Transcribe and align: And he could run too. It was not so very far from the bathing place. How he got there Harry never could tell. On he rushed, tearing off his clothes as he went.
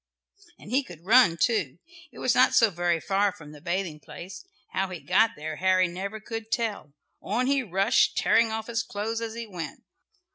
And 0.57 0.71
he 0.71 0.81
could 0.81 1.05
run 1.05 1.37
too. 1.37 1.77
It 2.11 2.17
was 2.17 2.33
not 2.33 2.55
so 2.55 2.71
very 2.71 2.99
far 2.99 3.31
from 3.31 3.51
the 3.51 3.61
bathing 3.61 3.99
place. 3.99 4.43
How 4.71 4.87
he 4.89 4.99
got 4.99 5.35
there 5.35 5.57
Harry 5.57 5.87
never 5.87 6.19
could 6.19 6.51
tell. 6.51 6.93
On 7.21 7.45
he 7.45 7.61
rushed, 7.61 8.17
tearing 8.17 8.51
off 8.51 8.65
his 8.65 8.81
clothes 8.81 9.21
as 9.21 9.35
he 9.35 9.45
went. 9.45 9.83